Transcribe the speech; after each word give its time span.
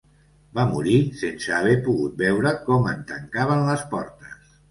Va 0.59 0.63
morir 0.69 0.95
sense 1.19 1.51
haver 1.57 1.75
pogut 1.89 2.17
veure 2.23 2.55
com 2.69 2.89
en 2.93 3.05
tancaven 3.13 3.63
les 3.69 3.87
portes. 3.93 4.35